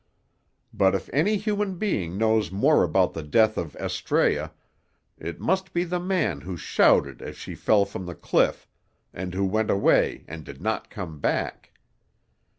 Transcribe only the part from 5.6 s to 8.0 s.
be the man who shouted as she fell